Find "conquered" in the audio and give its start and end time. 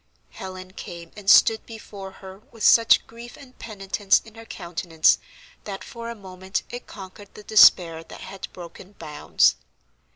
6.87-7.31